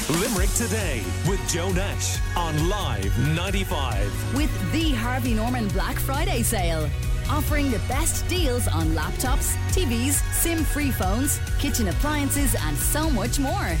Limerick 0.09 0.49
Today 0.55 1.01
with 1.27 1.39
Joe 1.49 1.71
Nash 1.71 2.17
on 2.35 2.67
Live 2.67 3.35
95. 3.35 4.35
With 4.35 4.71
the 4.71 4.91
Harvey 4.91 5.33
Norman 5.33 5.67
Black 5.69 5.97
Friday 5.99 6.43
sale. 6.43 6.89
Offering 7.29 7.71
the 7.71 7.79
best 7.87 8.27
deals 8.27 8.67
on 8.67 8.87
laptops, 8.89 9.55
TVs, 9.71 10.21
SIM 10.33 10.65
free 10.65 10.91
phones, 10.91 11.39
kitchen 11.59 11.87
appliances, 11.87 12.55
and 12.59 12.75
so 12.75 13.09
much 13.09 13.39
more. 13.39 13.77